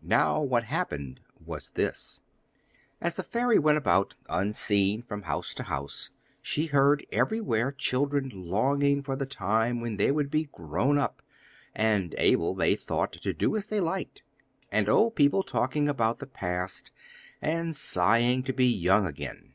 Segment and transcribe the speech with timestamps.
[0.00, 2.22] Now what happened was this:
[2.98, 6.08] As the fairy went about, unseen, from house to house,
[6.40, 11.20] she heard everywhere children longing for the time when they would be 'grown up,'
[11.74, 14.22] and able, they thought, to do as they liked;
[14.72, 16.90] and old people talking about the past,
[17.42, 19.52] and sighing to be young again.